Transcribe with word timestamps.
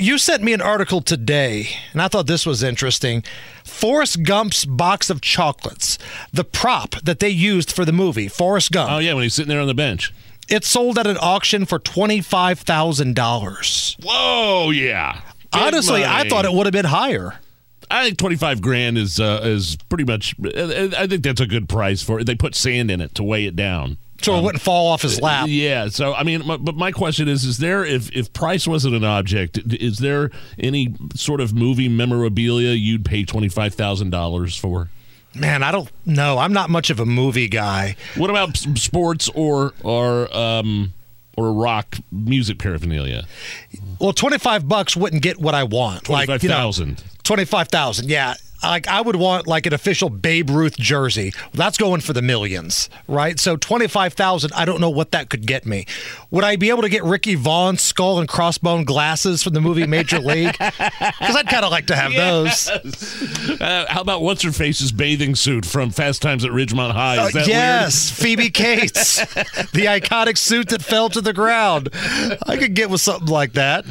You 0.00 0.16
sent 0.16 0.42
me 0.42 0.54
an 0.54 0.62
article 0.62 1.02
today, 1.02 1.68
and 1.92 2.00
I 2.00 2.08
thought 2.08 2.26
this 2.26 2.46
was 2.46 2.62
interesting. 2.62 3.22
Forrest 3.64 4.22
Gump's 4.22 4.64
box 4.64 5.10
of 5.10 5.20
chocolates, 5.20 5.98
the 6.32 6.42
prop 6.42 6.92
that 7.02 7.20
they 7.20 7.28
used 7.28 7.70
for 7.70 7.84
the 7.84 7.92
movie, 7.92 8.26
Forrest 8.26 8.72
Gump. 8.72 8.90
Oh 8.90 8.96
yeah, 8.96 9.12
when 9.12 9.24
he's 9.24 9.34
sitting 9.34 9.50
there 9.50 9.60
on 9.60 9.66
the 9.66 9.74
bench. 9.74 10.10
It 10.48 10.64
sold 10.64 10.98
at 10.98 11.06
an 11.06 11.18
auction 11.20 11.66
for 11.66 11.78
$25,000. 11.78 14.02
Whoa, 14.02 14.70
yeah. 14.70 15.20
Good 15.52 15.62
Honestly, 15.62 16.02
I 16.02 16.26
thought 16.30 16.46
it 16.46 16.52
would 16.54 16.64
have 16.64 16.72
been 16.72 16.86
higher. 16.86 17.34
I 17.90 18.04
think 18.04 18.16
twenty 18.18 18.36
five 18.36 18.62
grand 18.62 18.96
is 18.96 19.20
uh, 19.20 19.40
is 19.42 19.76
pretty 19.88 20.04
much. 20.04 20.36
I 20.44 21.08
think 21.08 21.24
that's 21.24 21.40
a 21.40 21.46
good 21.46 21.68
price 21.68 22.02
for 22.02 22.20
it. 22.20 22.24
They 22.24 22.36
put 22.36 22.54
sand 22.54 22.88
in 22.90 23.00
it 23.00 23.16
to 23.16 23.24
weigh 23.24 23.46
it 23.46 23.56
down. 23.56 23.96
So 24.22 24.38
it 24.38 24.42
wouldn't 24.42 24.62
fall 24.62 24.88
off 24.88 25.02
his 25.02 25.20
lap. 25.20 25.46
Yeah. 25.48 25.88
So 25.88 26.14
I 26.14 26.22
mean, 26.22 26.46
my, 26.46 26.56
but 26.56 26.74
my 26.76 26.92
question 26.92 27.28
is: 27.28 27.44
Is 27.44 27.58
there 27.58 27.84
if 27.84 28.10
if 28.14 28.32
price 28.32 28.66
wasn't 28.66 28.94
an 28.94 29.04
object, 29.04 29.58
is 29.58 29.98
there 29.98 30.30
any 30.58 30.94
sort 31.14 31.40
of 31.40 31.54
movie 31.54 31.88
memorabilia 31.88 32.72
you'd 32.72 33.04
pay 33.04 33.24
twenty 33.24 33.48
five 33.48 33.74
thousand 33.74 34.10
dollars 34.10 34.56
for? 34.56 34.88
Man, 35.34 35.62
I 35.62 35.70
don't 35.70 35.90
know. 36.04 36.38
I'm 36.38 36.52
not 36.52 36.70
much 36.70 36.90
of 36.90 36.98
a 36.98 37.06
movie 37.06 37.48
guy. 37.48 37.96
What 38.16 38.30
about 38.30 38.56
sports 38.56 39.28
or 39.34 39.72
or 39.82 40.34
um 40.36 40.92
or 41.36 41.52
rock 41.52 41.96
music 42.10 42.58
paraphernalia? 42.58 43.26
Well, 44.00 44.12
25 44.12 44.68
bucks 44.68 44.96
wouldn't 44.96 45.22
get 45.22 45.38
what 45.38 45.54
I 45.54 45.64
want. 45.64 46.04
Twenty 46.04 46.26
five 46.26 46.42
you 46.42 46.48
know, 46.48 46.56
thousand. 46.56 47.02
25,000. 47.22 48.08
Yeah. 48.08 48.34
Like 48.62 48.86
I 48.88 49.00
would 49.00 49.16
want 49.16 49.46
like 49.46 49.66
an 49.66 49.72
official 49.72 50.10
Babe 50.10 50.50
Ruth 50.50 50.76
jersey. 50.76 51.32
That's 51.54 51.78
going 51.78 52.00
for 52.00 52.12
the 52.12 52.22
millions, 52.22 52.88
right? 53.08 53.38
So 53.38 53.56
25,000, 53.56 54.52
I 54.54 54.64
don't 54.64 54.80
know 54.80 54.90
what 54.90 55.12
that 55.12 55.30
could 55.30 55.46
get 55.46 55.64
me. 55.66 55.86
Would 56.30 56.44
I 56.44 56.56
be 56.56 56.70
able 56.70 56.82
to 56.82 56.88
get 56.88 57.02
Ricky 57.04 57.34
Vaughn's 57.34 57.80
skull 57.82 58.18
and 58.18 58.28
crossbone 58.28 58.84
glasses 58.84 59.42
from 59.42 59.54
the 59.54 59.60
movie 59.60 59.86
Major 59.86 60.18
League? 60.20 60.56
Cuz 60.58 61.36
I'd 61.36 61.48
kind 61.48 61.64
of 61.64 61.70
like 61.70 61.86
to 61.86 61.96
have 61.96 62.12
those. 62.12 62.68
Uh, 63.60 63.86
how 63.88 64.00
about 64.00 64.22
what's 64.22 64.42
her 64.42 64.52
face's 64.52 64.92
bathing 64.92 65.34
suit 65.34 65.64
from 65.64 65.90
Fast 65.90 66.22
Times 66.22 66.44
at 66.44 66.50
Ridgemont 66.50 66.92
High? 66.92 67.26
Is 67.26 67.32
that 67.32 67.42
Uh, 67.44 67.48
yes, 67.48 68.10
Phoebe 68.10 68.50
Cates. 68.60 69.16
the 69.72 69.86
iconic 69.86 70.36
suit 70.38 70.68
that 70.68 70.82
fell 70.82 71.08
to 71.10 71.20
the 71.20 71.32
ground. 71.32 71.88
I 72.46 72.56
could 72.58 72.74
get 72.74 72.90
with 72.90 73.00
something 73.00 73.28
like 73.28 73.54
that. 73.54 73.84